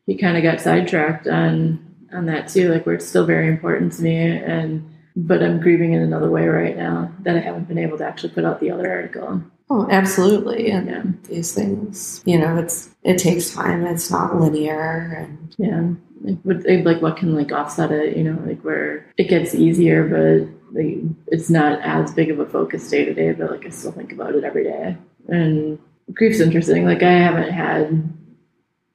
[0.07, 1.81] he kind of got sidetracked on
[2.13, 5.93] on that too, like where it's still very important to me and but I'm grieving
[5.93, 8.71] in another way right now that I haven't been able to actually put out the
[8.71, 9.43] other article.
[9.71, 10.71] Oh, absolutely.
[10.71, 11.03] And Yeah.
[11.29, 13.87] these things, you know, it's it takes time.
[13.87, 15.91] It's not linear, and Yeah.
[16.23, 20.09] Like what like what can like offset it, you know, like where it gets easier
[20.09, 20.49] but
[20.81, 20.99] like
[21.29, 24.13] it's not as big of a focus day to day, but like I still think
[24.13, 24.97] about it every day.
[25.29, 25.79] And
[26.13, 26.85] grief's interesting.
[26.85, 28.13] Like I haven't had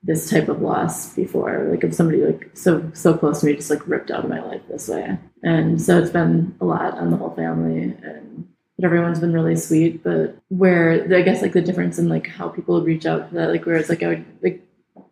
[0.03, 3.69] this type of loss before, like if somebody like so so close to me just
[3.69, 5.17] like ripped out of my life this way.
[5.43, 8.47] And so it's been a lot on the whole family and
[8.80, 10.02] but everyone's been really sweet.
[10.04, 13.50] But where I guess like the difference in like how people reach out for that,
[13.50, 14.65] like where it's like I would like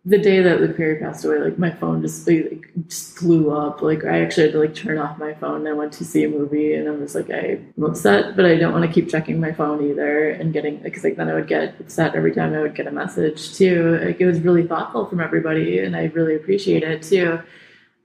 [0.06, 3.82] the day that Luke Perry passed away, like my phone just like just blew up.
[3.82, 5.58] Like I actually had to like turn off my phone.
[5.58, 8.56] And I went to see a movie, and I was like, I'm upset, but I
[8.56, 11.50] don't want to keep checking my phone either and getting because like then I would
[11.50, 14.00] get upset every time I would get a message too.
[14.02, 17.42] Like it was really thoughtful from everybody, and I really appreciate it too.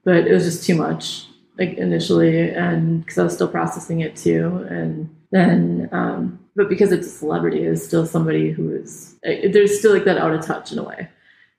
[0.05, 4.17] But it was just too much, like initially, and because I was still processing it
[4.17, 9.79] too, and then um, but because it's a celebrity, it's still somebody who is there's
[9.79, 11.09] still like that out of touch in a way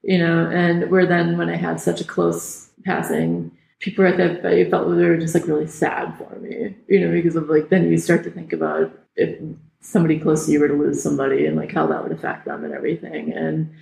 [0.04, 4.46] you know, and where then when I had such a close passing, people at that
[4.46, 7.70] I felt they were just like really sad for me, you know, because of like
[7.70, 9.40] then you start to think about if
[9.80, 12.64] somebody close to you were to lose somebody and like how that would affect them
[12.66, 13.32] and everything.
[13.32, 13.74] And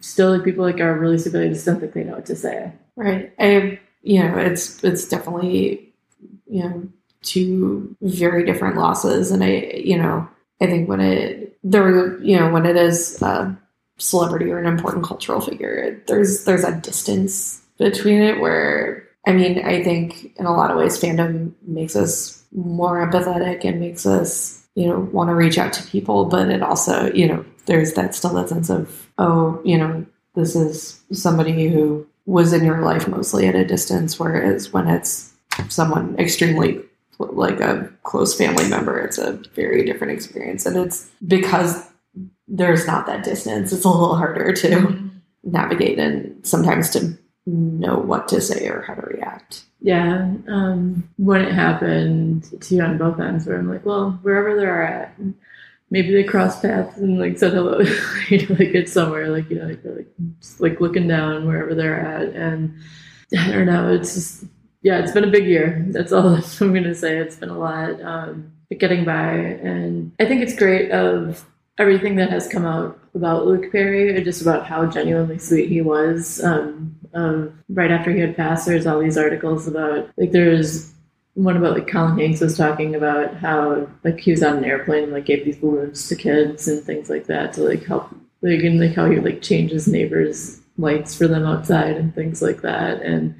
[0.00, 2.36] still like people like are really stupid, I just don't think they know what to
[2.36, 2.72] say.
[2.96, 3.32] right.
[3.38, 5.92] I, you know, it's it's definitely,
[6.46, 6.88] you know,
[7.30, 10.28] two very different losses, and I, you know,
[10.60, 13.56] I think when it there, you know, when it is a
[13.98, 19.06] celebrity or an important cultural figure, there's there's a distance between it where.
[19.26, 23.78] I mean, I think in a lot of ways, fandom makes us more empathetic and
[23.78, 26.24] makes us, you know, want to reach out to people.
[26.24, 30.56] But it also, you know, there's that still that sense of, oh, you know, this
[30.56, 34.18] is somebody who was in your life mostly at a distance.
[34.18, 35.34] Whereas when it's
[35.68, 36.80] someone extremely
[37.18, 40.66] like a close family member, it's a very different experience.
[40.66, 41.84] And it's because
[42.46, 45.10] there's not that distance, it's a little harder to
[45.44, 49.64] navigate and sometimes to know what to say or how to react.
[49.80, 50.32] Yeah.
[50.48, 54.82] Um, when it happened to you on both ends, where I'm like, well, wherever they're
[54.82, 55.14] at,
[55.90, 57.78] maybe they cross paths and like said hello,
[58.28, 60.08] you know, like it's somewhere, like, you know, like, like,
[60.40, 62.34] just, like looking down wherever they're at.
[62.34, 62.78] And
[63.36, 64.44] I don't know, it's just,
[64.88, 65.84] yeah, it's been a big year.
[65.88, 66.28] That's all
[66.60, 67.18] I'm going to say.
[67.18, 69.32] It's been a lot, um, getting by.
[69.32, 71.44] And I think it's great of
[71.76, 75.82] everything that has come out about Luke Perry, and just about how genuinely sweet he
[75.82, 76.42] was.
[76.42, 80.94] Um, um, right after he had passed, there's all these articles about like there's
[81.34, 85.04] one about like Colin Hanks was talking about how like he was on an airplane
[85.04, 88.08] and like gave these balloons to kids and things like that to like help
[88.40, 92.62] like and like how he like changes neighbors lights for them outside and things like
[92.62, 93.34] that and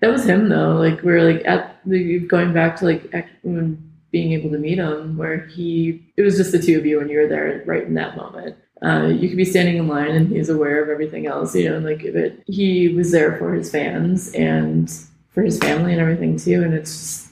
[0.00, 0.74] that was him though.
[0.74, 3.12] Like we're like at the going back to like
[4.10, 7.10] being able to meet him where he it was just the two of you and
[7.10, 8.56] you were there right in that moment.
[8.80, 11.74] Uh, you could be standing in line and he's aware of everything else you know
[11.74, 14.94] and like it he was there for his fans and
[15.30, 17.28] for his family and everything too and it's just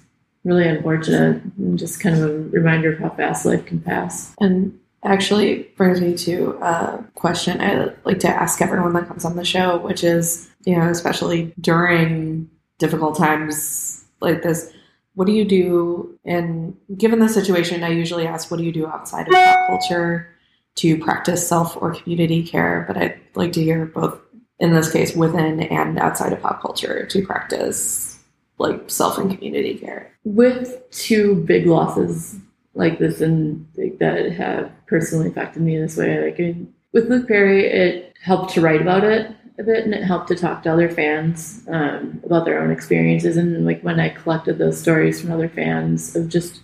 [0.47, 4.35] really unfortunate and just kind of a reminder of how fast life can pass.
[4.41, 9.37] And actually brings me to a question I like to ask everyone that comes on
[9.37, 14.73] the show, which is, you know, especially during difficult times like this,
[15.15, 16.19] what do you do?
[16.25, 20.29] And given the situation, I usually ask, what do you do outside of pop culture
[20.77, 22.85] to practice self or community care?
[22.87, 24.19] But I'd like to hear both,
[24.59, 28.19] in this case, within and outside of pop culture to practice
[28.59, 30.13] like self and community care.
[30.25, 32.37] with two big losses
[32.75, 37.09] like this and like, that have personally affected me in this way like in, with
[37.09, 39.35] luke perry it helped to write about it
[39.65, 43.65] bit and it helped to talk to other fans um, about their own experiences and
[43.65, 46.61] like when i collected those stories from other fans of just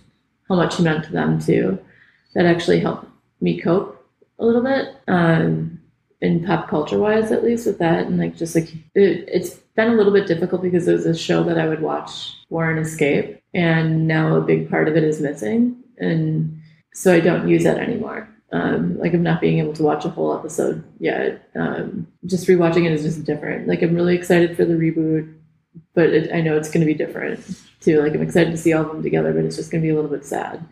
[0.47, 1.77] how much he meant to them too
[2.33, 3.07] that actually helped
[3.41, 4.05] me cope
[4.39, 5.79] a little bit um,
[6.21, 9.91] in pop culture wise at least with that and like just like it, it's been
[9.91, 12.79] a little bit difficult because it was a show that i would watch war and
[12.79, 16.61] escape and now a big part of it is missing and
[16.93, 20.09] so i don't use that anymore um, like of not being able to watch a
[20.09, 21.49] whole episode yet.
[21.55, 23.67] Um, just rewatching it is just different.
[23.67, 25.33] Like I'm really excited for the reboot,
[25.95, 27.43] but it, I know it's going to be different
[27.81, 27.99] too.
[28.01, 29.89] Like I'm excited to see all of them together, but it's just going to be
[29.91, 30.63] a little bit sad.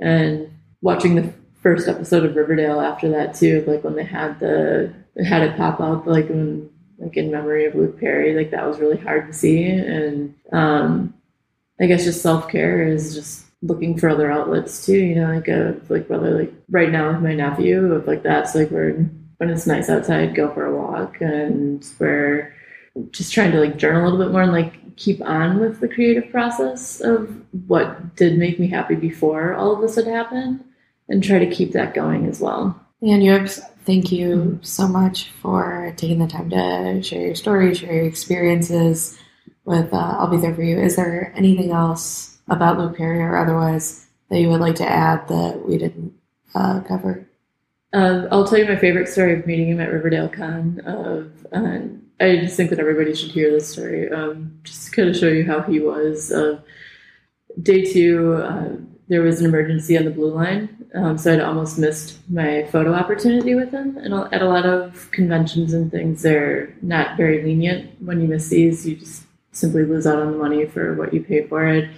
[0.00, 0.52] And
[0.82, 4.92] watching the first episode of Riverdale after that too, like when they had the
[5.24, 6.68] had it pop out, like when
[6.98, 9.64] like in memory of Luke Perry, like that was really hard to see.
[9.64, 11.14] And um,
[11.80, 14.98] I guess just self care is just looking for other outlets too.
[14.98, 18.54] You know, like a like whether like right now with my nephew, if like that's
[18.54, 18.92] like we're
[19.38, 22.54] when it's nice outside, go for a walk, and we're
[23.10, 25.88] just trying to like journal a little bit more and like keep on with the
[25.88, 27.34] creative process of
[27.66, 30.62] what did make me happy before all of this had happened,
[31.08, 32.78] and try to keep that going as well.
[33.02, 33.46] And you
[33.86, 39.18] thank you so much for taking the time to share your story, share your experiences
[39.64, 40.78] with uh, I'll Be There For You.
[40.78, 45.26] Is there anything else about Luke Perry or otherwise that you would like to add
[45.28, 46.12] that we didn't
[46.54, 47.26] uh, cover?
[47.92, 50.80] Um, I'll tell you my favorite story of meeting him at Riverdale Con.
[50.86, 51.80] Of uh,
[52.20, 54.10] I just think that everybody should hear this story.
[54.10, 56.30] Um, just to kind of show you how he was.
[56.30, 56.60] Uh,
[57.62, 58.76] day two, uh,
[59.08, 62.94] there was an emergency on the blue line, um, so I'd almost missed my photo
[62.94, 63.96] opportunity with him.
[63.96, 68.48] And at a lot of conventions and things, they're not very lenient when you miss
[68.48, 68.86] these.
[68.86, 71.90] You just simply lose out on the money for what you pay for it.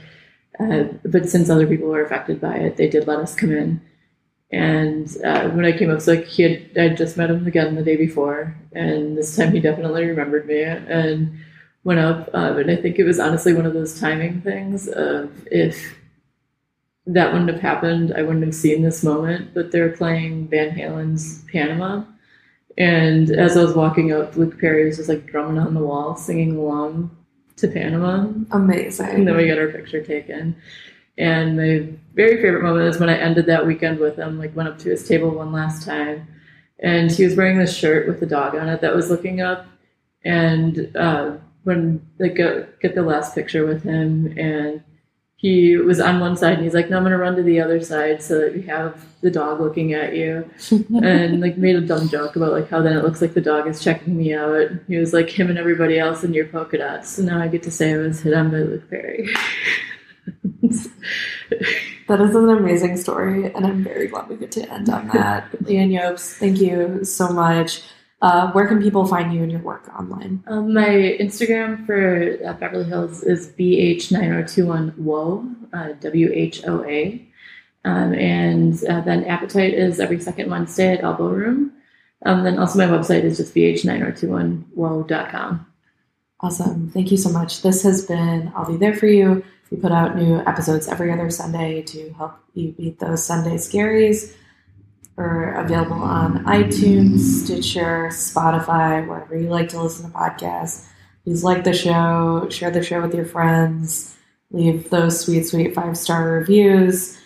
[0.62, 3.80] Uh, but since other people were affected by it, they did let us come in.
[4.50, 7.82] And uh, when I came up, like he had, I just met him again the
[7.82, 11.38] day before, and this time he definitely remembered me and
[11.84, 12.28] went up.
[12.34, 15.98] Um, and I think it was honestly one of those timing things of if
[17.06, 19.54] that wouldn't have happened, I wouldn't have seen this moment.
[19.54, 22.04] But they're playing Van Halen's Panama.
[22.76, 26.14] And as I was walking up, Luke Perry was just like drumming on the wall,
[26.16, 27.10] singing along
[27.62, 28.28] to Panama.
[28.50, 29.08] Amazing.
[29.08, 30.54] And then we got our picture taken.
[31.18, 34.68] And my very favorite moment is when I ended that weekend with him, like went
[34.68, 36.28] up to his table one last time.
[36.78, 39.66] And he was wearing this shirt with the dog on it that was looking up.
[40.24, 44.82] And uh, when like get the last picture with him and
[45.42, 47.60] he was on one side and he's like, no, I'm going to run to the
[47.60, 50.48] other side so that we have the dog looking at you.
[51.02, 53.66] and like made a dumb joke about like how then it looks like the dog
[53.66, 54.70] is checking me out.
[54.86, 57.16] He was like him and everybody else in your polka dots.
[57.16, 59.28] So now I get to say I was hit on by Luke Perry.
[60.62, 63.52] that is an amazing story.
[63.52, 65.50] And I'm very glad we get to end on that.
[65.64, 67.82] Leanne Yopes, thank you so much.
[68.22, 70.44] Uh, where can people find you and your work online?
[70.46, 77.28] Um, my Instagram for uh, Beverly Hills is bh9021whoa, uh, W H O A.
[77.84, 81.72] Um, and uh, then Appetite is every second Wednesday at Elbow Room.
[82.24, 85.66] Um, then also my website is just bh9021whoa.com.
[86.38, 86.90] Awesome.
[86.90, 87.62] Thank you so much.
[87.62, 89.42] This has been I'll Be There For You.
[89.72, 94.32] We put out new episodes every other Sunday to help you beat those Sunday scaries.
[95.16, 100.86] We're available on iTunes, Stitcher, Spotify, wherever you like to listen to podcasts.
[101.24, 104.16] Please like the show, share the show with your friends,
[104.50, 107.18] leave those sweet, sweet five star reviews.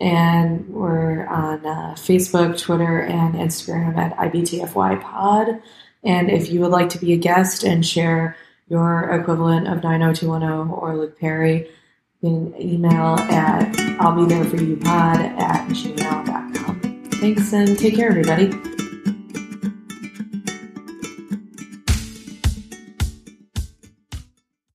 [0.00, 5.62] And we're on uh, Facebook, Twitter, and Instagram at IBTFY Pod.
[6.02, 8.36] And if you would like to be a guest and share
[8.68, 11.68] your equivalent of 90210 or Luke Perry,
[12.20, 16.63] you can email at I'll be there for you pod at gmail.com.
[17.24, 18.73] Thanks and take care, everybody.